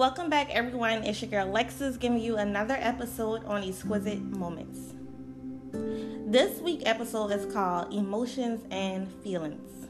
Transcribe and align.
Welcome 0.00 0.30
back, 0.30 0.48
everyone. 0.48 1.04
It's 1.04 1.20
your 1.20 1.30
girl 1.30 1.52
Lexus 1.52 2.00
giving 2.00 2.20
you 2.20 2.38
another 2.38 2.78
episode 2.80 3.44
on 3.44 3.62
Exquisite 3.62 4.22
Moments. 4.22 4.94
This 6.26 6.58
week 6.62 6.84
episode 6.86 7.30
is 7.32 7.52
called 7.52 7.92
Emotions 7.92 8.64
and 8.70 9.12
Feelings. 9.22 9.88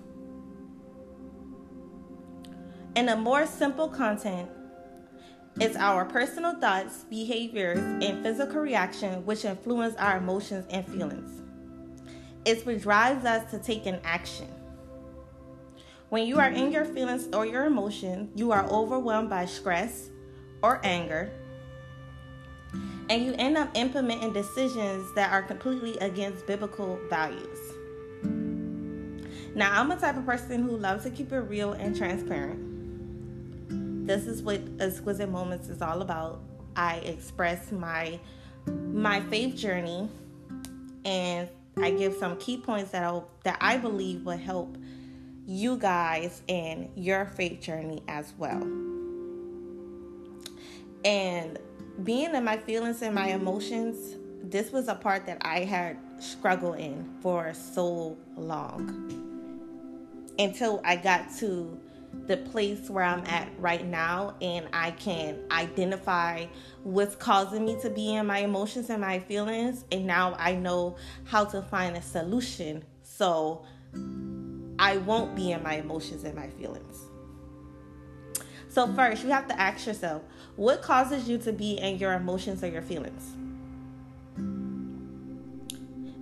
In 2.96 3.09
a 3.09 3.14
more 3.14 3.46
simple 3.46 3.86
content, 3.86 4.50
it's 5.61 5.77
our 5.77 6.04
personal 6.04 6.58
thoughts, 6.58 7.04
behaviors, 7.04 7.79
and 7.79 8.24
physical 8.24 8.62
reaction 8.62 9.24
which 9.24 9.45
influence 9.45 9.95
our 9.95 10.16
emotions 10.16 10.66
and 10.70 10.84
feelings. 10.88 11.40
It's 12.45 12.66
what 12.66 12.80
drives 12.80 13.24
us 13.24 13.48
to 13.52 13.61
take 13.61 13.86
an 13.86 14.00
action. 14.02 14.48
When 16.11 16.27
you 16.27 16.39
are 16.41 16.50
in 16.50 16.73
your 16.73 16.85
feelings 16.85 17.29
or 17.32 17.46
your 17.46 17.67
emotion, 17.67 18.31
you 18.35 18.50
are 18.50 18.67
overwhelmed 18.69 19.31
by 19.31 19.46
stress 19.46 20.11
or 20.61 20.81
anger, 20.83 21.31
and 23.09 23.25
you 23.25 23.33
end 23.39 23.57
up 23.57 23.71
implementing 23.77 24.33
decisions 24.33 25.14
that 25.14 25.33
are 25.33 25.41
completely 25.43 25.96
against 25.99 26.49
biblical 26.49 26.99
values. 27.09 27.59
Now, 29.55 29.81
I'm 29.81 29.89
a 29.93 29.96
type 29.96 30.17
of 30.17 30.27
person 30.27 30.64
who 30.64 30.77
loves 30.77 31.05
to 31.05 31.11
keep 31.11 31.33
it 31.33 31.39
real 31.43 31.75
and 31.75 31.96
transparent. 31.96 32.58
This 34.05 34.27
is 34.27 34.42
what 34.42 34.61
Exquisite 34.81 35.31
Moments 35.31 35.69
is 35.69 35.81
all 35.81 36.03
about. 36.03 36.41
I 36.75 36.97
express 36.97 37.70
my 37.70 38.19
my 38.67 39.20
faith 39.20 39.55
journey 39.55 40.08
and 41.05 41.48
I 41.77 41.92
give 41.92 42.14
some 42.14 42.36
key 42.39 42.56
points 42.56 42.91
that 42.91 43.05
I, 43.05 43.20
that 43.45 43.58
I 43.61 43.77
believe 43.78 44.27
will 44.27 44.36
help 44.36 44.77
you 45.50 45.77
guys 45.77 46.42
in 46.47 46.89
your 46.94 47.24
faith 47.24 47.61
journey 47.61 48.00
as 48.06 48.33
well. 48.38 48.62
And 51.05 51.58
being 52.05 52.36
in 52.36 52.44
my 52.44 52.56
feelings 52.56 53.02
and 53.02 53.16
my 53.16 53.30
emotions, 53.30 54.14
this 54.44 54.70
was 54.70 54.86
a 54.86 54.94
part 54.94 55.27
that 55.27 55.39
I 55.41 55.64
had 55.64 55.97
struggled 56.20 56.78
in 56.78 57.05
for 57.20 57.52
so 57.52 58.16
long 58.36 59.11
until 60.39 60.80
I 60.84 60.94
got 60.94 61.34
to 61.39 61.77
the 62.28 62.36
place 62.36 62.89
where 62.89 63.02
I'm 63.02 63.24
at 63.27 63.48
right 63.58 63.84
now 63.84 64.36
and 64.41 64.69
I 64.72 64.92
can 64.92 65.36
identify 65.50 66.46
what's 66.84 67.17
causing 67.17 67.64
me 67.64 67.77
to 67.83 67.91
be 67.91 68.14
in 68.14 68.24
my 68.24 68.39
emotions 68.39 68.89
and 68.89 69.00
my 69.00 69.19
feelings. 69.19 69.84
And 69.91 70.06
now 70.06 70.36
I 70.39 70.55
know 70.55 70.96
how 71.24 71.44
to 71.46 71.61
find 71.61 71.96
a 71.96 72.02
solution 72.02 72.84
so 73.02 73.64
I 74.81 74.97
won't 74.97 75.36
be 75.36 75.53
in 75.53 75.62
my 75.62 75.75
emotions 75.75 76.25
and 76.25 76.34
my 76.34 76.48
feelings. 76.48 77.05
So, 78.70 78.91
first, 78.95 79.23
you 79.23 79.28
have 79.28 79.47
to 79.48 79.61
ask 79.61 79.86
yourself 79.86 80.23
what 80.56 80.81
causes 80.81 81.28
you 81.28 81.36
to 81.39 81.53
be 81.53 81.75
in 81.75 81.98
your 81.98 82.14
emotions 82.14 82.64
or 82.64 82.69
your 82.69 82.81
feelings? 82.81 83.34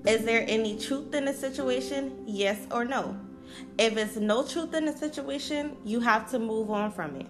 Is 0.06 0.24
there 0.24 0.44
any 0.48 0.76
truth 0.76 1.14
in 1.14 1.26
the 1.26 1.32
situation? 1.32 2.24
Yes 2.26 2.58
or 2.72 2.84
no? 2.84 3.16
If 3.78 3.96
it's 3.96 4.16
no 4.16 4.44
truth 4.44 4.74
in 4.74 4.86
the 4.86 4.92
situation, 4.92 5.76
you 5.84 6.00
have 6.00 6.28
to 6.32 6.40
move 6.40 6.70
on 6.70 6.90
from 6.90 7.14
it. 7.14 7.26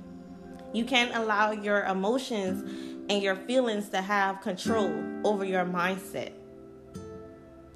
You 0.73 0.84
can't 0.84 1.15
allow 1.15 1.51
your 1.51 1.84
emotions 1.84 2.62
and 3.11 3.23
your 3.23 3.37
feelings 3.37 3.91
to 3.91 4.01
have 4.01 4.41
control 4.41 4.93
over 5.25 5.45
your 5.45 5.65
mindset. 5.67 6.33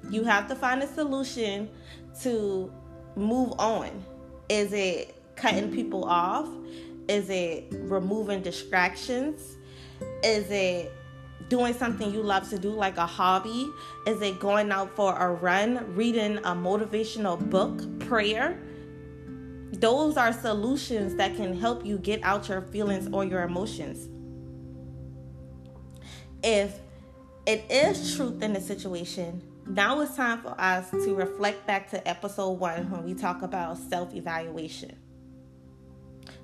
You 0.09 0.23
have 0.23 0.47
to 0.47 0.55
find 0.55 0.81
a 0.81 0.87
solution 0.87 1.69
to 2.21 2.71
move 3.15 3.53
on? 3.59 4.03
Is 4.49 4.73
it 4.73 5.15
cutting 5.35 5.71
people 5.71 6.05
off? 6.05 6.47
Is 7.07 7.29
it 7.29 7.67
removing 7.71 8.41
distractions? 8.41 9.57
Is 10.23 10.49
it 10.49 10.91
doing 11.49 11.73
something 11.73 12.13
you 12.13 12.21
love 12.21 12.49
to 12.49 12.57
do, 12.57 12.69
like 12.69 12.97
a 12.97 13.05
hobby? 13.05 13.69
Is 14.07 14.21
it 14.21 14.39
going 14.39 14.71
out 14.71 14.95
for 14.95 15.15
a 15.17 15.33
run, 15.33 15.93
reading 15.95 16.37
a 16.37 16.55
motivational 16.55 17.37
book, 17.49 17.99
prayer? 18.07 18.59
Those 19.73 20.17
are 20.17 20.31
solutions 20.31 21.15
that 21.15 21.35
can 21.35 21.59
help 21.59 21.85
you 21.85 21.97
get 21.97 22.23
out 22.23 22.47
your 22.47 22.61
feelings 22.61 23.09
or 23.11 23.25
your 23.25 23.43
emotions. 23.43 24.07
If 26.43 26.79
it 27.45 27.65
is 27.69 28.15
truth 28.15 28.41
in 28.41 28.53
the 28.53 28.61
situation, 28.61 29.41
now 29.67 29.99
it's 30.01 30.15
time 30.15 30.41
for 30.41 30.55
us 30.59 30.89
to 30.91 31.15
reflect 31.15 31.65
back 31.67 31.89
to 31.91 32.07
episode 32.07 32.51
one 32.51 32.89
when 32.89 33.03
we 33.03 33.13
talk 33.13 33.41
about 33.41 33.77
self 33.77 34.13
evaluation. 34.13 34.97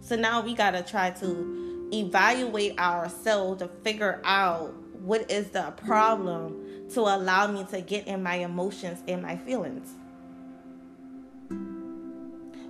So 0.02 0.16
now 0.16 0.42
we 0.42 0.56
got 0.56 0.72
to 0.72 0.84
try 0.84 1.12
to 1.12 1.90
evaluate 1.94 2.80
ourselves 2.80 3.62
to 3.62 3.68
figure 3.84 4.22
out 4.24 4.74
what 5.02 5.30
is 5.32 5.50
the 5.50 5.72
problem 5.78 6.90
to 6.94 7.02
allow 7.02 7.48
me 7.48 7.66
to 7.72 7.82
get 7.82 8.08
in 8.08 8.22
my 8.22 8.36
emotions 8.36 9.02
and 9.08 9.22
my 9.22 9.38
feelings. 9.38 9.90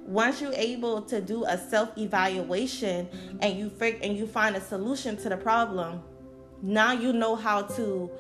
Once 0.06 0.42
you're 0.42 0.54
able 0.54 1.02
to 1.04 1.22
do 1.22 1.46
a 1.46 1.58
self 1.58 1.96
evaluation 1.98 3.08
and 3.42 3.58
you 3.58 3.70
fig- 3.70 4.00
and 4.04 4.18
you 4.18 4.26
find 4.26 4.56
a 4.56 4.62
solution 4.62 5.16
to 5.18 5.30
the 5.30 5.38
problem, 5.38 6.02
now 6.62 6.92
you 6.92 7.14
know 7.14 7.36
how 7.36 7.64
to 7.64 8.12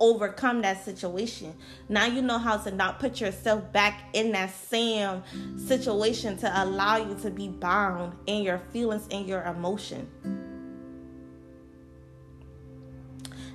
overcome 0.00 0.62
that 0.62 0.84
situation. 0.84 1.54
Now 1.88 2.06
you 2.06 2.22
know 2.22 2.38
how 2.38 2.58
to 2.58 2.70
not 2.70 2.98
put 3.00 3.20
yourself 3.20 3.72
back 3.72 4.10
in 4.12 4.32
that 4.32 4.50
same 4.54 5.22
situation 5.56 6.36
to 6.38 6.62
allow 6.62 6.96
you 6.96 7.16
to 7.22 7.30
be 7.30 7.48
bound 7.48 8.14
in 8.26 8.42
your 8.42 8.58
feelings 8.58 9.06
and 9.10 9.26
your 9.26 9.42
emotion. 9.42 10.08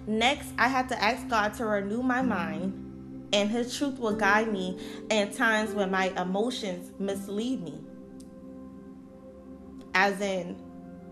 Next, 0.08 0.50
I 0.58 0.68
had 0.68 0.90
to 0.90 1.02
ask 1.02 1.28
God 1.28 1.54
to 1.56 1.66
renew 1.66 2.02
my 2.02 2.24
mind, 2.24 3.30
and 3.34 3.50
His 3.50 3.78
truth 3.78 4.00
will 4.00 4.16
guide 4.16 4.52
me 4.52 4.80
in 5.12 5.32
times 5.32 5.74
when 5.74 5.92
my 5.92 6.08
emotions 6.18 6.92
mislead 7.00 7.62
me. 7.62 7.80
As 9.94 10.20
in, 10.22 10.56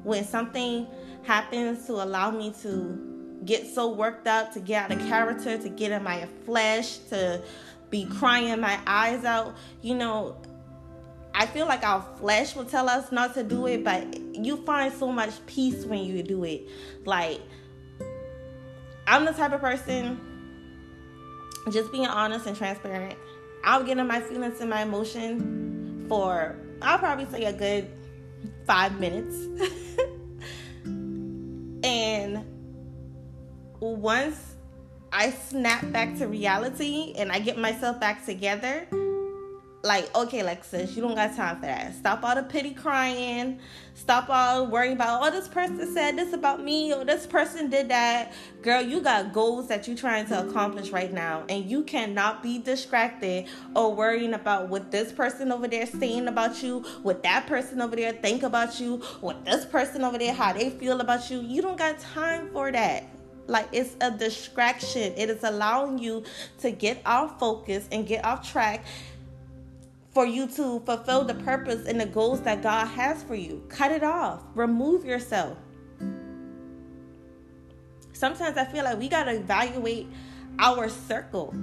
when 0.04 0.26
something 0.26 0.88
happens 1.24 1.86
to 1.86 1.94
allow 1.94 2.32
me 2.32 2.54
to 2.64 3.09
get 3.46 3.68
so 3.68 3.92
worked 3.92 4.28
up, 4.28 4.54
to 4.54 4.60
get 4.60 4.92
out 4.92 4.98
of 4.98 5.08
character, 5.08 5.58
to 5.58 5.70
get 5.70 5.92
in 5.92 6.04
my 6.04 6.28
flesh, 6.46 6.98
to 7.10 7.42
be 7.90 8.06
crying 8.06 8.60
my 8.60 8.80
eyes 8.86 9.26
out. 9.26 9.56
You 9.82 9.96
know, 9.96 10.38
I 11.34 11.46
feel 11.46 11.66
like 11.66 11.84
our 11.84 12.06
flesh 12.20 12.56
will 12.56 12.66
tell 12.66 12.90
us 12.90 13.12
not 13.12 13.34
to 13.36 13.44
do 13.44 13.68
it, 13.68 13.84
but 13.84 14.18
you 14.36 14.58
find 14.66 14.94
so 14.94 15.12
much 15.12 15.34
peace 15.46 15.86
when 15.86 16.04
you 16.04 16.22
do 16.24 16.44
it. 16.44 16.68
Like, 17.06 17.42
I'm 19.08 19.26
the 19.26 19.32
type 19.32 19.54
of 19.54 19.62
person, 19.62 20.20
just 21.72 21.92
being 21.92 22.08
honest 22.08 22.46
and 22.46 22.56
transparent, 22.56 23.18
I'll 23.64 23.84
get 23.84 23.98
in 23.98 24.08
my 24.08 24.22
feelings 24.22 24.62
and 24.62 24.70
my 24.70 24.84
emotions 24.84 26.08
for, 26.08 26.56
I'll 26.82 27.00
probably 27.00 27.26
say 27.26 27.46
a 27.46 27.54
good 27.54 27.90
five 28.66 29.00
minutes. 29.00 29.36
once 33.80 34.56
I 35.12 35.32
snap 35.32 35.92
back 35.92 36.18
to 36.20 36.28
reality 36.28 37.14
and 37.18 37.32
I 37.32 37.40
get 37.40 37.58
myself 37.58 38.00
back 38.00 38.26
together, 38.26 38.88
like, 39.82 40.14
okay, 40.14 40.42
Lexus, 40.42 40.94
you 40.94 41.02
don't 41.02 41.16
got 41.16 41.36
time 41.38 41.56
for 41.56 41.66
that. 41.66 41.96
Stop 41.96 42.22
all 42.24 42.36
the 42.36 42.44
pity 42.44 42.74
crying. 42.74 43.60
Stop 43.94 44.30
all 44.30 44.68
worrying 44.68 44.94
about, 44.94 45.22
oh, 45.24 45.32
this 45.32 45.48
person 45.48 45.94
said 45.94 46.18
this 46.18 46.34
about 46.34 46.62
me 46.62 46.94
or 46.94 47.06
this 47.06 47.26
person 47.26 47.70
did 47.70 47.88
that. 47.88 48.34
Girl, 48.62 48.82
you 48.82 49.00
got 49.00 49.32
goals 49.32 49.70
that 49.70 49.88
you're 49.88 49.96
trying 49.96 50.26
to 50.28 50.48
accomplish 50.48 50.90
right 50.90 51.14
now, 51.14 51.46
and 51.48 51.64
you 51.64 51.84
cannot 51.84 52.44
be 52.44 52.60
distracted 52.60 53.48
or 53.74 53.96
worrying 53.96 54.34
about 54.34 54.68
what 54.68 54.92
this 54.92 55.14
person 55.14 55.50
over 55.50 55.68
there 55.68 55.86
saying 55.86 56.28
about 56.28 56.62
you, 56.62 56.82
what 57.02 57.24
that 57.24 57.48
person 57.48 57.82
over 57.82 57.96
there 57.96 58.12
think 58.12 58.44
about 58.44 58.82
you, 58.82 58.98
what 59.22 59.46
this 59.46 59.66
person 59.66 60.04
over 60.04 60.18
there, 60.18 60.34
how 60.34 60.52
they 60.52 60.70
feel 60.72 61.00
about 61.00 61.32
you. 61.32 61.40
You 61.40 61.62
don't 61.62 61.78
got 61.78 62.00
time 62.00 62.50
for 62.52 62.70
that. 62.70 63.06
Like 63.50 63.68
it's 63.72 63.96
a 64.00 64.12
distraction. 64.12 65.14
It 65.18 65.30
is 65.30 65.44
allowing 65.44 65.98
you 65.98 66.24
to 66.60 66.70
get 66.70 67.02
off 67.06 67.40
focus 67.40 67.88
and 67.92 68.08
get 68.08 68.24
off 68.24 68.50
track 68.50 68.86
for 70.12 70.26
you 70.26 70.48
to 70.48 70.80
fulfill 70.82 71.24
the 71.24 71.34
purpose 71.34 71.88
and 71.88 72.00
the 72.00 72.06
goals 72.06 72.42
that 72.42 72.62
God 72.62 72.86
has 72.86 73.24
for 73.24 73.36
you. 73.36 73.64
Cut 73.68 73.92
it 73.92 74.04
off. 74.04 74.44
Remove 74.54 75.04
yourself. 75.04 75.58
Sometimes 78.14 78.58
I 78.58 78.66
feel 78.66 78.84
like 78.84 79.00
we 79.00 79.08
got 79.08 79.24
to 79.24 79.32
evaluate 79.32 80.08
our 80.60 80.88
circle. 80.88 81.54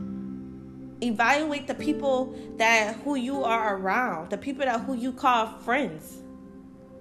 Evaluate 1.02 1.66
the 1.66 1.74
people 1.74 2.34
that 2.56 2.96
who 3.04 3.14
you 3.14 3.44
are 3.44 3.76
around, 3.76 4.30
the 4.30 4.38
people 4.38 4.64
that 4.64 4.80
who 4.80 4.94
you 4.94 5.12
call 5.12 5.46
friends. 5.58 6.22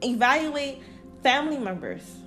Evaluate 0.04 0.84
family 1.24 1.58
members 1.58 2.18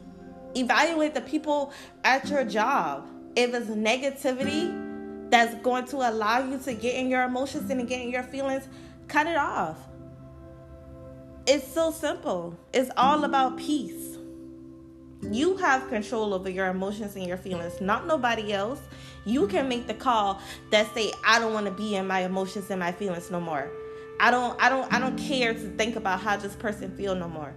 evaluate 0.61 1.15
the 1.15 1.21
people 1.21 1.73
at 2.05 2.29
your 2.29 2.45
job. 2.45 3.09
If 3.37 3.55
it's 3.55 3.67
negativity 3.67 5.31
that's 5.31 5.55
going 5.63 5.87
to 5.87 5.97
allow 5.97 6.45
you 6.45 6.59
to 6.59 6.75
get 6.75 6.95
in 6.97 7.09
your 7.09 7.23
emotions 7.23 7.71
and 7.71 7.87
get 7.89 8.01
in 8.01 8.11
your 8.11 8.23
feelings, 8.23 8.67
cut 9.07 9.27
it 9.27 9.37
off. 9.37 9.79
It's 11.47 11.67
so 11.67 11.91
simple. 11.91 12.59
It's 12.73 12.91
all 12.97 13.25
about 13.25 13.57
peace. 13.57 14.17
You 15.23 15.57
have 15.57 15.89
control 15.89 16.33
over 16.33 16.49
your 16.49 16.67
emotions 16.67 17.17
and 17.17 17.27
your 17.27 17.37
feelings, 17.37 17.81
not 17.81 18.07
nobody 18.07 18.53
else. 18.53 18.81
You 19.25 19.49
can 19.49 19.69
make 19.69 19.87
the 19.87 19.95
call 19.95 20.41
that 20.71 20.93
say, 20.95 21.13
I 21.27 21.39
don't 21.39 21.53
want 21.53 21.67
to 21.67 21.73
be 21.73 21.97
in 21.97 22.07
my 22.07 22.21
emotions 22.21 22.71
and 22.71 22.79
my 22.79 22.93
feelings 22.93 23.31
no 23.31 23.41
more. 23.41 23.71
I 24.21 24.31
don't 24.31 24.61
I 24.61 24.69
don't 24.69 24.93
I 24.93 24.99
don't 24.99 25.17
care 25.17 25.55
to 25.55 25.71
think 25.77 25.97
about 25.97 26.21
how 26.21 26.37
this 26.37 26.55
person 26.57 26.95
feel 26.97 27.15
no 27.15 27.29
more. 27.29 27.55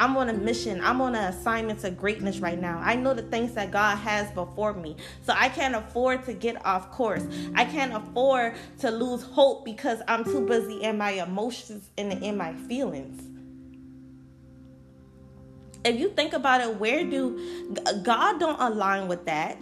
I'm 0.00 0.16
on 0.16 0.30
a 0.30 0.32
mission. 0.32 0.80
I'm 0.82 1.02
on 1.02 1.14
an 1.14 1.24
assignment 1.24 1.80
to 1.80 1.90
greatness 1.90 2.38
right 2.38 2.58
now. 2.58 2.80
I 2.82 2.94
know 2.96 3.12
the 3.12 3.22
things 3.22 3.52
that 3.52 3.70
God 3.70 3.96
has 3.98 4.30
before 4.30 4.72
me. 4.72 4.96
So 5.20 5.34
I 5.36 5.50
can't 5.50 5.74
afford 5.74 6.24
to 6.24 6.32
get 6.32 6.64
off 6.64 6.90
course. 6.90 7.22
I 7.54 7.66
can't 7.66 7.92
afford 7.92 8.54
to 8.78 8.90
lose 8.90 9.22
hope 9.22 9.66
because 9.66 10.00
I'm 10.08 10.24
too 10.24 10.46
busy 10.46 10.82
in 10.82 10.96
my 10.96 11.10
emotions 11.10 11.90
and 11.98 12.14
in 12.14 12.38
my 12.38 12.54
feelings. 12.54 13.22
If 15.84 16.00
you 16.00 16.08
think 16.10 16.32
about 16.32 16.62
it, 16.62 16.76
where 16.76 17.04
do 17.04 17.70
God 18.02 18.40
don't 18.40 18.58
align 18.58 19.06
with 19.06 19.26
that? 19.26 19.58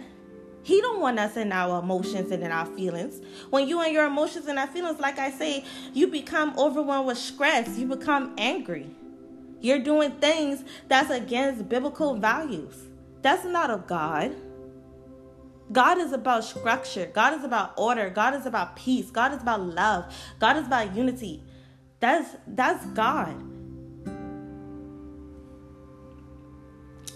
He 0.63 0.79
don't 0.79 1.01
want 1.01 1.19
us 1.19 1.35
in 1.35 1.51
our 1.51 1.79
emotions 1.79 2.31
and 2.31 2.43
in 2.43 2.51
our 2.51 2.65
feelings. 2.65 3.21
When 3.49 3.67
you 3.67 3.81
in 3.83 3.91
your 3.91 4.05
emotions 4.05 4.47
and 4.47 4.57
our 4.57 4.67
feelings, 4.67 5.01
like 5.01 5.19
I 5.19 5.31
say, 5.31 5.65
you 5.93 6.07
become 6.07 6.57
overwhelmed 6.57 7.07
with 7.07 7.17
stress. 7.17 7.77
You 7.77 7.87
become 7.87 8.35
angry. 8.37 8.89
You're 9.61 9.79
doing 9.79 10.11
things 10.13 10.63
that's 10.87 11.09
against 11.09 11.67
biblical 11.67 12.15
values. 12.15 12.75
That's 13.21 13.43
not 13.45 13.69
of 13.69 13.87
God. 13.87 14.35
God 15.71 15.99
is 15.99 16.13
about 16.13 16.43
structure. 16.43 17.11
God 17.13 17.33
is 17.33 17.43
about 17.43 17.73
order. 17.77 18.09
God 18.09 18.33
is 18.33 18.45
about 18.45 18.75
peace. 18.75 19.11
God 19.11 19.33
is 19.33 19.41
about 19.41 19.61
love. 19.61 20.15
God 20.39 20.57
is 20.57 20.65
about 20.65 20.95
unity. 20.95 21.43
That's 21.99 22.35
that's 22.47 22.85
God. 22.87 23.35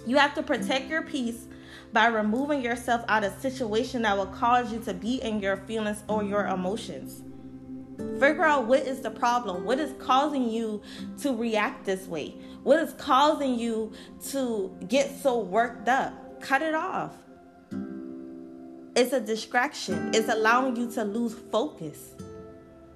You 0.05 0.17
have 0.17 0.35
to 0.35 0.43
protect 0.43 0.89
your 0.89 1.01
peace 1.01 1.45
by 1.93 2.07
removing 2.07 2.61
yourself 2.61 3.05
out 3.07 3.23
of 3.23 3.33
situation 3.39 4.01
that 4.01 4.17
will 4.17 4.25
cause 4.25 4.71
you 4.73 4.79
to 4.79 4.93
be 4.93 5.21
in 5.21 5.39
your 5.39 5.57
feelings 5.57 6.03
or 6.09 6.23
your 6.23 6.45
emotions. 6.47 7.21
Figure 8.19 8.43
out 8.43 8.67
what 8.67 8.81
is 8.81 9.01
the 9.01 9.11
problem. 9.11 9.65
What 9.65 9.79
is 9.79 9.93
causing 9.99 10.49
you 10.49 10.81
to 11.21 11.35
react 11.35 11.85
this 11.85 12.07
way? 12.07 12.35
What 12.63 12.79
is 12.79 12.93
causing 12.93 13.59
you 13.59 13.91
to 14.29 14.75
get 14.87 15.11
so 15.21 15.39
worked 15.39 15.89
up? 15.89 16.41
Cut 16.41 16.61
it 16.61 16.75
off. 16.75 17.13
It's 18.95 19.11
a 19.11 19.19
distraction. 19.19 20.11
It's 20.13 20.29
allowing 20.29 20.75
you 20.75 20.91
to 20.91 21.03
lose 21.03 21.33
focus. 21.33 22.15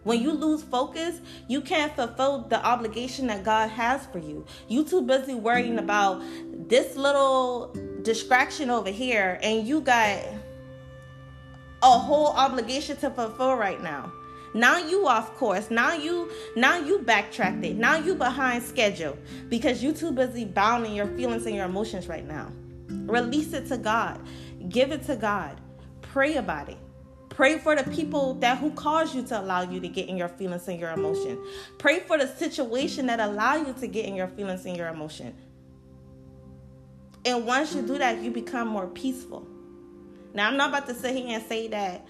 When 0.04 0.22
you 0.22 0.32
lose 0.32 0.64
focus, 0.64 1.20
you 1.50 1.60
can't 1.60 1.94
fulfill 1.94 2.44
the 2.48 2.66
obligation 2.66 3.28
that 3.28 3.44
God 3.44 3.70
has 3.72 4.06
for 4.06 4.20
you. 4.20 4.46
You 4.70 4.86
too 4.86 5.02
busy 5.02 5.34
worrying 5.34 5.80
about 5.80 6.24
this 6.70 6.96
little 6.96 7.76
distraction 8.04 8.70
over 8.70 8.90
here 8.90 9.38
and 9.44 9.68
you 9.68 9.82
got 9.82 10.20
a 11.84 12.00
whole 12.00 12.28
obligation 12.28 12.96
to 12.98 13.10
fulfill 13.10 13.56
right 13.56 13.84
now. 13.84 14.12
Now 14.58 14.80
you 14.80 15.08
off 15.08 15.36
course. 15.36 15.70
Now 15.70 15.94
you 15.94 16.32
now 16.56 16.80
you 16.80 17.00
backtracked 17.00 17.64
it. 17.64 17.76
Now 17.76 17.98
you 17.98 18.16
behind 18.16 18.64
schedule 18.64 19.16
because 19.50 19.84
you 19.84 19.94
too 19.94 20.12
busy 20.12 20.46
bounding 20.46 20.96
your 20.96 21.06
feelings 21.06 21.46
and 21.46 21.56
your 21.56 21.66
emotions 21.66 22.08
right 22.08 22.26
now. 22.26 22.52
Release 22.90 23.54
it 23.54 23.68
to 23.68 23.78
God. 23.78 24.20
Give 24.70 24.92
it 24.92 25.04
to 25.04 25.16
God. 25.16 25.62
Pray 26.02 26.38
about 26.38 26.70
it. 26.70 26.78
Pray 27.30 27.60
for 27.60 27.76
the 27.76 27.88
people 27.92 28.34
that 28.36 28.58
who 28.58 28.72
caused 28.72 29.14
you 29.14 29.22
to 29.28 29.40
allow 29.40 29.62
you 29.62 29.80
to 29.80 29.88
get 29.88 30.10
in 30.10 30.18
your 30.18 30.28
feelings 30.28 30.68
and 30.68 30.80
your 30.80 30.90
emotion. 30.90 31.40
Pray 31.78 32.00
for 32.00 32.18
the 32.18 32.28
situation 32.28 33.06
that 33.06 33.20
allow 33.20 33.58
you 33.58 33.74
to 33.74 33.86
get 33.86 34.06
in 34.06 34.16
your 34.16 34.28
feelings 34.28 34.66
and 34.66 34.76
your 34.76 34.88
emotion. 34.88 35.36
And 37.26 37.46
once 37.46 37.76
you 37.76 37.84
do 37.84 38.00
that, 38.00 38.24
you 38.24 38.32
become 38.32 38.68
more 38.68 38.88
peaceful. 38.88 39.46
Now, 40.34 40.48
I'm 40.48 40.58
not 40.58 40.70
about 40.70 40.88
to 40.88 40.96
sit 40.96 41.16
here 41.16 41.28
and 41.38 41.46
say 41.46 41.68
that 41.68 42.08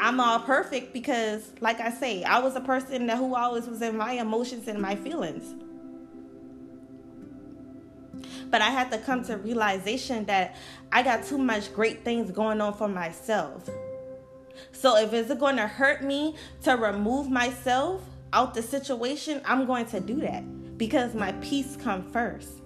I'm 0.00 0.20
all 0.20 0.40
perfect 0.40 0.92
because, 0.92 1.50
like 1.60 1.80
I 1.80 1.90
say, 1.90 2.22
I 2.24 2.38
was 2.38 2.54
a 2.56 2.60
person 2.60 3.06
that 3.08 3.18
who 3.18 3.34
always 3.34 3.66
was 3.66 3.82
in 3.82 3.96
my 3.96 4.12
emotions 4.12 4.68
and 4.68 4.80
my 4.80 4.94
feelings. 4.94 5.54
But 8.50 8.62
I 8.62 8.70
had 8.70 8.90
to 8.92 8.98
come 8.98 9.24
to 9.24 9.36
realization 9.36 10.24
that 10.26 10.56
I 10.92 11.02
got 11.02 11.24
too 11.24 11.38
much 11.38 11.72
great 11.74 12.04
things 12.04 12.30
going 12.30 12.60
on 12.60 12.74
for 12.74 12.88
myself. 12.88 13.68
So 14.72 14.96
if 14.96 15.12
it's 15.12 15.32
going 15.34 15.56
to 15.56 15.66
hurt 15.66 16.02
me 16.02 16.36
to 16.62 16.76
remove 16.76 17.30
myself 17.30 18.02
out 18.32 18.54
the 18.54 18.62
situation, 18.62 19.40
I'm 19.44 19.66
going 19.66 19.86
to 19.86 20.00
do 20.00 20.20
that 20.20 20.78
because 20.78 21.14
my 21.14 21.32
peace 21.32 21.76
come 21.76 22.02
first. 22.10 22.62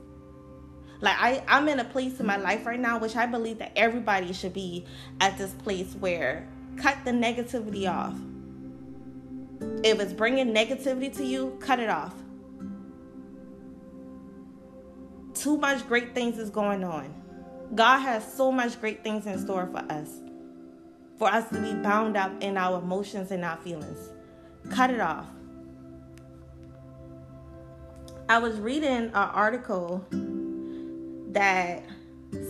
Like 1.01 1.17
I, 1.19 1.43
I'm 1.49 1.69
in 1.69 1.81
a 1.81 1.85
place 1.85 2.21
in 2.21 2.27
my 2.27 2.37
life 2.37 2.65
right 2.65 2.79
now, 2.79 2.99
which 2.99 3.17
I 3.17 3.27
believe 3.27 3.59
that 3.59 3.73
everybody 3.75 4.33
should 4.33 4.53
be 4.53 4.87
at 5.21 5.37
this 5.37 5.53
place 5.53 5.95
where 5.99 6.47
cut 6.77 6.99
the 7.05 7.11
negativity 7.11 7.91
off. 7.91 8.17
If 9.85 10.01
it's 10.01 10.13
bringing 10.13 10.55
negativity 10.55 11.15
to 11.17 11.25
you, 11.25 11.57
cut 11.61 11.81
it 11.81 11.89
off. 11.89 12.15
Too 15.35 15.57
much 15.57 15.87
great 15.89 16.15
things 16.15 16.39
is 16.39 16.51
going 16.51 16.85
on. 16.85 17.13
God 17.75 17.99
has 18.01 18.33
so 18.33 18.53
much 18.53 18.81
great 18.81 19.03
things 19.03 19.27
in 19.27 19.39
store 19.39 19.67
for 19.67 19.85
us. 19.91 20.21
For 21.19 21.29
us 21.29 21.49
to 21.51 21.61
be 21.61 21.75
bound 21.75 22.17
up 22.17 22.33
in 22.43 22.57
our 22.57 22.79
emotions 22.79 23.31
and 23.31 23.45
our 23.45 23.57
feelings. 23.57 24.11
Cut 24.71 24.91
it 24.91 25.01
off. 25.01 25.27
I 28.29 28.39
was 28.39 28.59
reading 28.59 28.91
an 28.91 29.15
article 29.15 30.07
that 31.33 31.85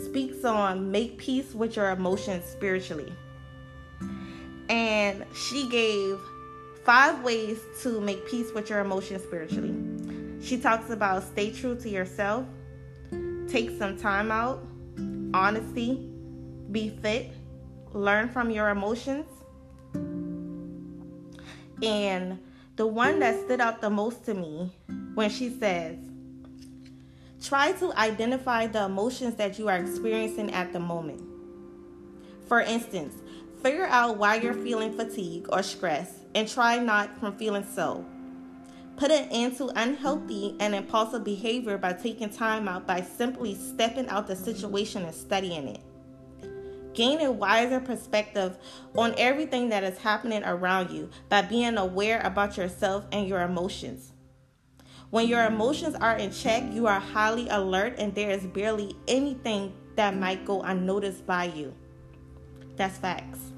speaks 0.05 0.45
on 0.45 0.91
make 0.91 1.19
peace 1.19 1.55
with 1.55 1.77
your 1.77 1.91
emotions 1.91 2.45
spiritually 2.45 3.13
and 4.73 5.27
she 5.35 5.69
gave 5.69 6.19
five 6.83 7.23
ways 7.23 7.61
to 7.83 8.01
make 8.01 8.27
peace 8.27 8.51
with 8.55 8.71
your 8.71 8.81
emotions 8.81 9.23
spiritually. 9.23 9.75
She 10.43 10.57
talks 10.57 10.89
about 10.89 11.23
stay 11.25 11.53
true 11.53 11.77
to 11.77 11.91
yourself, 11.91 12.47
take 13.49 13.79
some 13.79 13.99
time 13.99 14.31
out, 14.33 14.67
honesty, 15.35 16.09
be 16.71 16.89
fit, 16.89 17.33
learn 17.93 18.31
from 18.31 18.51
your 18.51 18.71
emotions. 18.71 19.27
And 21.83 22.39
the 22.77 22.87
one 22.87 23.19
that 23.19 23.45
stood 23.45 23.61
out 23.61 23.83
the 23.83 23.91
most 23.91 24.25
to 24.25 24.33
me 24.33 24.73
when 25.15 25.29
she 25.29 25.51
says, 25.51 25.99
try 27.43 27.73
to 27.73 27.93
identify 27.93 28.69
the 28.69 28.85
emotions 28.85 29.35
that 29.35 29.59
you 29.59 29.69
are 29.69 29.77
experiencing 29.77 30.51
at 30.55 30.73
the 30.73 30.81
moment. 30.81 31.21
For 32.49 32.63
instance, 32.63 33.15
Figure 33.63 33.87
out 33.87 34.17
why 34.17 34.37
you're 34.37 34.55
feeling 34.55 34.93
fatigue 34.93 35.47
or 35.53 35.63
stress 35.63 36.25
and 36.35 36.49
try 36.49 36.81
not 36.81 37.17
from 37.21 37.37
feeling 37.37 37.65
so. 37.65 38.05
Put 38.97 39.13
an 39.13 39.29
end 39.31 39.57
to 39.59 39.69
unhealthy 39.77 40.57
and 40.59 40.75
impulsive 40.75 41.23
behavior 41.23 41.79
by 41.79 41.93
taking 41.93 42.29
time 42.29 42.67
out 42.67 42.89
by 42.89 43.01
simply 43.01 43.55
stepping 43.55 44.09
out 44.09 44.27
the 44.27 44.35
situation 44.35 45.05
and 45.05 45.15
studying 45.15 45.69
it. 45.69 45.81
Gain 46.93 47.21
a 47.21 47.31
wiser 47.31 47.79
perspective 47.79 48.59
on 48.97 49.15
everything 49.17 49.69
that 49.69 49.85
is 49.85 49.97
happening 49.97 50.43
around 50.45 50.91
you 50.91 51.09
by 51.29 51.41
being 51.41 51.79
aware 51.79 52.21
about 52.23 52.57
yourself 52.57 53.07
and 53.13 53.29
your 53.29 53.43
emotions. 53.43 54.13
When 55.11 55.29
your 55.29 55.45
emotions 55.47 55.95
are 55.95 56.17
in 56.17 56.33
check, 56.33 56.65
you 56.73 56.89
are 56.89 56.99
highly 56.99 57.49
alert 57.49 57.95
and 57.99 58.13
there 58.13 58.31
is 58.31 58.45
barely 58.45 58.97
anything 59.07 59.73
that 59.95 60.17
might 60.17 60.45
go 60.45 60.63
unnoticed 60.63 61.27
by 61.27 61.45
you. 61.45 61.75
That's 62.77 62.99
facts. 62.99 63.52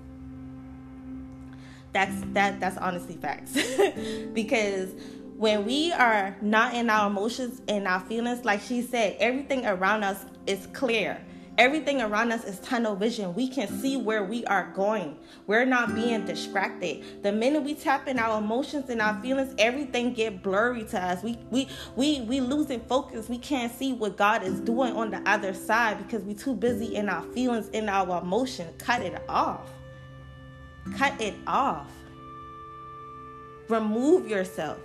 That's 1.95 2.15
that 2.33 2.59
that's 2.61 2.77
honestly 2.77 3.17
facts. 3.17 3.57
because 4.35 4.91
when 5.37 5.65
we 5.65 5.93
are 5.93 6.37
not 6.43 6.75
in 6.75 6.91
our 6.91 7.09
emotions 7.09 7.63
and 7.69 7.87
our 7.87 8.01
feelings, 8.01 8.45
like 8.45 8.61
she 8.61 8.83
said, 8.83 9.17
everything 9.21 9.65
around 9.65 10.03
us 10.03 10.27
is 10.47 10.67
clear. 10.73 11.25
Everything 11.57 12.03
around 12.03 12.33
us 12.33 12.43
is 12.43 12.59
tunnel 12.59 12.97
vision. 12.97 13.33
We 13.33 13.47
can 13.49 13.69
see 13.81 13.97
where 13.97 14.25
we 14.25 14.45
are 14.47 14.73
going. 14.75 15.17
We're 15.47 15.65
not 15.65 15.95
being 15.95 16.25
distracted. 16.25 17.23
The 17.23 17.31
minute 17.31 17.63
we 17.63 17.75
tap 17.75 18.09
in 18.09 18.19
our 18.19 18.39
emotions 18.39 18.91
and 18.91 19.01
our 19.01 19.23
feelings, 19.23 19.55
everything 19.57 20.15
get 20.15 20.43
blurry 20.43 20.83
to 20.87 21.01
us. 21.01 21.23
We 21.23 21.39
we 21.53 21.69
we 21.95 22.23
we 22.23 22.41
losing 22.41 22.81
focus. 22.81 23.29
We 23.29 23.39
can't 23.39 23.73
see 23.73 23.93
what 23.93 24.17
God 24.17 24.43
is 24.43 24.59
doing 24.59 24.97
on 24.97 25.13
the 25.13 25.23
other 25.31 25.55
side 25.55 25.99
because 25.99 26.25
we 26.25 26.35
too 26.35 26.57
busy 26.57 26.97
in 26.97 27.09
our 27.09 27.23
feelings, 27.33 27.69
in 27.69 27.89
our 27.89 28.21
emotion. 28.21 28.75
Cut 28.79 29.03
it 29.03 29.23
off. 29.29 29.71
Cut 30.97 31.21
it 31.21 31.35
off. 31.47 31.91
Remove 33.69 34.29
yourself. 34.29 34.79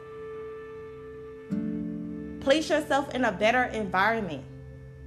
Place 2.40 2.70
yourself 2.70 3.14
in 3.14 3.26
a 3.26 3.32
better 3.32 3.64
environment. 3.66 4.44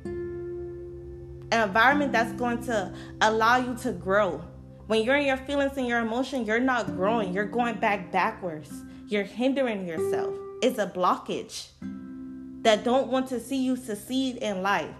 An 0.04 1.68
environment 1.68 2.12
that's 2.12 2.32
going 2.32 2.62
to 2.64 2.92
allow 3.20 3.56
you 3.56 3.74
to 3.82 3.92
grow. 3.92 4.44
When 4.86 5.02
you're 5.02 5.16
in 5.16 5.26
your 5.26 5.38
feelings 5.38 5.76
and 5.76 5.86
your 5.86 6.00
emotion, 6.00 6.44
you're 6.44 6.60
not 6.60 6.86
growing. 6.86 7.32
You're 7.32 7.46
going 7.46 7.76
back 7.76 8.12
backwards. 8.12 8.70
You're 9.08 9.24
hindering 9.24 9.86
yourself. 9.86 10.34
It's 10.62 10.78
a 10.78 10.86
blockage 10.86 11.68
that 12.62 12.84
don't 12.84 13.08
want 13.08 13.28
to 13.28 13.40
see 13.40 13.64
you 13.64 13.76
succeed 13.76 14.36
in 14.36 14.62
life. 14.62 14.94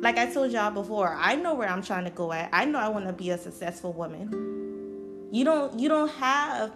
Like 0.00 0.16
I 0.16 0.32
told 0.32 0.52
y'all 0.52 0.70
before, 0.70 1.16
I 1.18 1.34
know 1.34 1.54
where 1.54 1.68
I'm 1.68 1.82
trying 1.82 2.04
to 2.04 2.10
go 2.10 2.32
at. 2.32 2.50
I 2.52 2.64
know 2.64 2.78
I 2.78 2.88
want 2.88 3.06
to 3.06 3.12
be 3.12 3.30
a 3.30 3.38
successful 3.38 3.92
woman. 3.92 5.28
You 5.32 5.44
don't 5.44 5.78
you 5.78 5.88
don't 5.88 6.10
have 6.12 6.72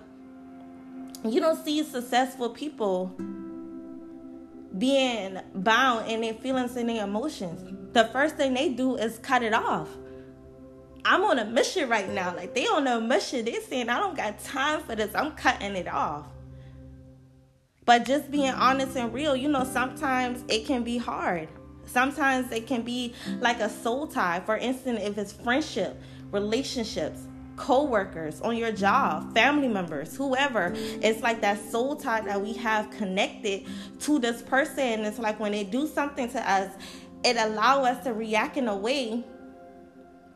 you 1.24 1.40
don't 1.40 1.62
see 1.64 1.82
successful 1.84 2.50
people 2.50 3.14
being 4.76 5.38
bound 5.54 6.10
in 6.10 6.20
their 6.22 6.34
feelings 6.34 6.76
and 6.76 6.88
their 6.88 7.04
emotions. 7.04 7.92
The 7.92 8.04
first 8.06 8.36
thing 8.36 8.54
they 8.54 8.70
do 8.70 8.96
is 8.96 9.18
cut 9.18 9.42
it 9.42 9.54
off. 9.54 9.88
I'm 11.04 11.22
on 11.24 11.38
a 11.38 11.44
mission 11.44 11.88
right 11.88 12.08
now. 12.08 12.34
Like 12.34 12.54
they 12.54 12.66
on 12.66 12.86
a 12.86 13.00
mission. 13.00 13.44
They're 13.44 13.60
saying 13.60 13.88
I 13.88 13.98
don't 13.98 14.16
got 14.16 14.40
time 14.40 14.80
for 14.80 14.96
this. 14.96 15.14
I'm 15.14 15.32
cutting 15.32 15.76
it 15.76 15.88
off. 15.88 16.26
But 17.84 18.04
just 18.04 18.30
being 18.30 18.52
honest 18.52 18.96
and 18.96 19.12
real, 19.12 19.34
you 19.34 19.48
know, 19.48 19.64
sometimes 19.64 20.44
it 20.48 20.66
can 20.66 20.84
be 20.84 20.98
hard. 20.98 21.48
Sometimes 21.92 22.50
it 22.50 22.66
can 22.66 22.80
be 22.80 23.12
like 23.40 23.60
a 23.60 23.68
soul 23.68 24.06
tie. 24.06 24.40
For 24.46 24.56
instance, 24.56 25.00
if 25.02 25.18
it's 25.18 25.32
friendship, 25.32 26.00
relationships, 26.30 27.20
co-workers 27.54 28.40
on 28.40 28.56
your 28.56 28.72
job 28.72 29.34
family 29.34 29.68
members 29.68 30.16
whoever 30.16 30.72
it's 30.74 31.20
like 31.20 31.42
that 31.42 31.62
soul 31.70 31.94
tie 31.94 32.22
that 32.22 32.40
we 32.40 32.54
have 32.54 32.90
connected 32.92 33.66
to 34.00 34.18
this 34.18 34.40
person. 34.40 35.04
It's 35.04 35.18
like 35.18 35.38
when 35.38 35.52
they 35.52 35.62
do 35.62 35.86
something 35.86 36.30
to 36.30 36.50
us 36.50 36.72
it 37.22 37.36
allow 37.36 37.84
us 37.84 38.02
to 38.04 38.14
react 38.14 38.56
in 38.56 38.68
a 38.68 38.76
way 38.76 39.22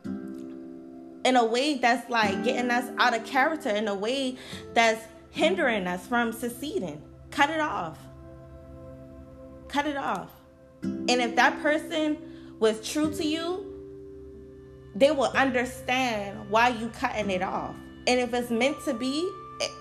in 0.05 1.35
a 1.35 1.43
way 1.43 1.79
that's 1.79 2.07
like 2.07 2.43
getting 2.43 2.69
us 2.69 2.85
out 2.99 3.17
of 3.17 3.25
character 3.25 3.71
in 3.71 3.87
a 3.87 3.95
way 3.95 4.37
that's 4.75 5.03
hindering 5.31 5.87
us 5.87 6.05
from 6.05 6.31
succeeding. 6.31 7.01
Cut 7.31 7.49
it 7.49 7.59
off. 7.59 7.97
Cut 9.67 9.87
it 9.87 9.97
off 9.97 10.36
and 10.83 11.09
if 11.09 11.35
that 11.35 11.61
person 11.61 12.17
was 12.59 12.87
true 12.87 13.13
to 13.13 13.25
you 13.25 13.67
they 14.97 15.11
will 15.11 15.25
understand 15.25 16.49
why 16.49 16.69
you 16.69 16.89
cutting 16.89 17.29
it 17.29 17.43
off. 17.43 17.75
And 18.07 18.19
if 18.19 18.33
it's 18.33 18.49
meant 18.49 18.83
to 18.85 18.93
be, 18.95 19.29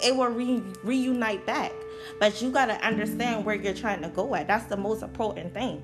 it, 0.05 0.15
will 0.15 0.29
re- 0.29 0.63
reunite 0.85 1.47
back. 1.47 1.73
But 2.21 2.43
you 2.43 2.51
got 2.51 2.67
to 2.67 2.87
understand 2.87 3.45
where 3.45 3.55
you're 3.55 3.75
trying 3.75 4.03
to 4.03 4.09
go 4.09 4.35
at. 4.35 4.47
That's 4.47 4.67
the 4.67 4.77
most 4.77 5.03
important 5.03 5.55
thing. 5.55 5.83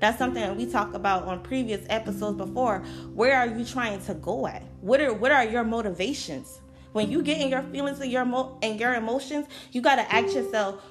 That's 0.00 0.18
something 0.18 0.56
we 0.56 0.66
talked 0.66 0.94
about 0.94 1.24
on 1.24 1.42
previous 1.42 1.86
episodes 1.88 2.36
before. 2.36 2.80
Where 3.14 3.38
are 3.38 3.46
you 3.46 3.64
trying 3.64 4.02
to 4.04 4.14
go 4.14 4.46
at? 4.46 4.62
What 4.82 5.00
are 5.00 5.14
what 5.14 5.32
are 5.32 5.44
your 5.44 5.64
motivations? 5.64 6.60
When 6.92 7.10
you 7.10 7.22
get 7.22 7.40
in 7.40 7.48
your 7.48 7.62
feelings 7.62 8.00
and 8.00 8.10
your 8.10 8.24
mo- 8.26 8.58
and 8.62 8.78
your 8.78 8.94
emotions, 8.94 9.46
you 9.72 9.80
got 9.80 9.96
to 9.96 10.14
ask 10.14 10.34
yourself, 10.34 10.82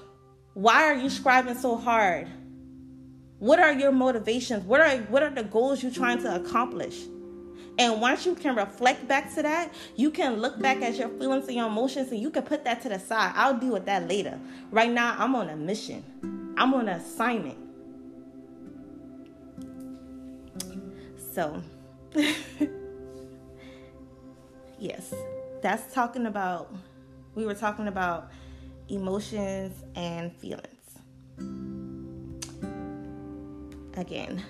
why 0.53 0.84
are 0.86 0.96
you 0.96 1.10
striving 1.10 1.56
so 1.56 1.75
hard? 1.77 2.27
What 3.44 3.60
are 3.60 3.74
your 3.74 3.92
motivations? 3.92 4.64
What 4.64 4.80
are 4.80 4.96
what 5.10 5.22
are 5.22 5.30
the 5.30 5.44
goals 5.44 5.84
you're 5.84 5.92
trying 5.92 6.24
to 6.24 6.34
accomplish? 6.34 7.02
And 7.78 8.00
once 8.00 8.26
you 8.26 8.36
can 8.36 8.56
reflect 8.56 9.06
back 9.06 9.36
to 9.36 9.42
that, 9.42 9.74
you 9.98 10.12
can 10.12 10.38
look 10.38 10.62
back 10.62 10.82
at 10.82 10.96
your 10.96 11.10
feelings 11.10 11.48
and 11.48 11.58
your 11.58 11.68
emotions 11.68 12.10
and 12.14 12.22
you 12.22 12.30
can 12.30 12.44
put 12.44 12.64
that 12.64 12.82
to 12.84 12.88
the 12.88 12.98
side. 12.98 13.34
I'll 13.36 13.60
deal 13.60 13.74
with 13.74 13.86
that 13.88 14.08
later. 14.08 14.40
Right 14.72 14.90
now, 14.90 15.18
I'm 15.20 15.36
on 15.36 15.50
a 15.50 15.58
mission, 15.58 16.06
I'm 16.56 16.74
on 16.74 16.88
an 16.88 17.02
assignment. 17.02 17.58
So, 21.34 21.62
yes, 24.80 25.14
that's 25.62 25.94
talking 25.94 26.28
about, 26.28 26.74
we 27.36 27.46
were 27.46 27.56
talking 27.56 27.90
about 27.90 28.32
emotions 28.88 29.84
and 29.98 30.34
feelings. 30.38 30.73
Again, 33.96 34.44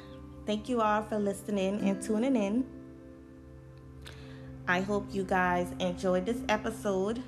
thank 0.46 0.70
you 0.70 0.82
all 0.82 1.04
for 1.04 1.20
listening 1.20 1.82
and 1.82 2.02
tuning 2.02 2.36
in. 2.36 2.66
I 4.68 4.80
hope 4.80 5.08
you 5.12 5.24
guys 5.26 5.68
enjoyed 5.80 6.26
this 6.26 6.40
episode. 6.48 7.22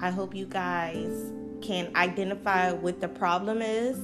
I 0.00 0.10
hope 0.10 0.34
you 0.34 0.44
guys 0.44 1.32
can 1.62 1.90
identify 1.96 2.72
what 2.72 3.00
the 3.00 3.08
problem 3.08 3.62
is 3.62 3.98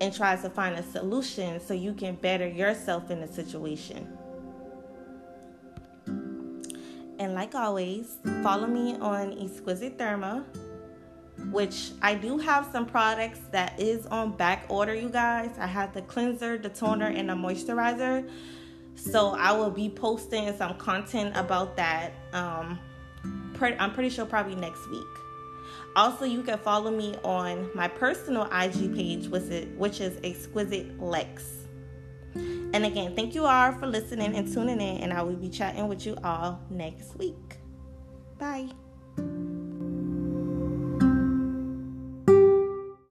and 0.00 0.14
try 0.14 0.36
to 0.36 0.48
find 0.48 0.76
a 0.76 0.82
solution 0.82 1.60
so 1.60 1.74
you 1.74 1.92
can 1.92 2.14
better 2.14 2.48
yourself 2.48 3.10
in 3.10 3.20
the 3.20 3.28
situation. 3.28 4.16
And 7.18 7.34
like 7.34 7.54
always, 7.54 8.16
follow 8.42 8.66
me 8.66 8.96
on 8.96 9.38
Exquisite 9.38 9.98
Therma, 9.98 10.44
which 11.50 11.90
I 12.02 12.14
do 12.14 12.38
have 12.38 12.68
some 12.72 12.86
products 12.86 13.40
that 13.52 13.78
is 13.78 14.06
on 14.06 14.32
back 14.32 14.66
order, 14.68 14.94
you 14.94 15.08
guys. 15.08 15.50
I 15.58 15.66
have 15.66 15.92
the 15.94 16.02
cleanser, 16.02 16.58
the 16.58 16.68
toner, 16.68 17.06
and 17.06 17.28
the 17.28 17.34
moisturizer. 17.34 18.28
So 18.94 19.30
I 19.30 19.52
will 19.52 19.70
be 19.70 19.88
posting 19.88 20.56
some 20.56 20.76
content 20.78 21.36
about 21.36 21.76
that. 21.76 22.12
Um, 22.32 22.78
I'm 23.60 23.92
pretty 23.92 24.10
sure 24.10 24.26
probably 24.26 24.56
next 24.56 24.88
week. 24.90 25.06
Also, 25.94 26.26
you 26.26 26.42
can 26.42 26.58
follow 26.58 26.90
me 26.90 27.14
on 27.24 27.70
my 27.74 27.88
personal 27.88 28.44
IG 28.52 28.94
page, 28.94 29.28
which 29.28 29.44
is, 29.44 29.78
which 29.78 30.00
is 30.00 30.18
Exquisite 30.22 31.00
Lex. 31.00 31.44
And 32.34 32.84
again, 32.84 33.16
thank 33.16 33.34
you 33.34 33.46
all 33.46 33.72
for 33.72 33.86
listening 33.86 34.36
and 34.36 34.52
tuning 34.52 34.80
in, 34.80 34.98
and 34.98 35.12
I 35.12 35.22
will 35.22 35.36
be 35.36 35.48
chatting 35.48 35.88
with 35.88 36.04
you 36.04 36.16
all 36.22 36.60
next 36.68 37.16
week. 37.16 37.56
Bye. 38.38 38.68